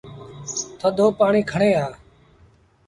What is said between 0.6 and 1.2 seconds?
ٿڌو